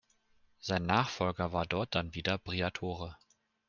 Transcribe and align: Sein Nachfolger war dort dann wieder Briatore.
Sein 0.61 0.87
Nachfolger 0.87 1.51
war 1.53 1.67
dort 1.67 1.93
dann 1.93 2.15
wieder 2.15 2.39
Briatore. 2.39 3.17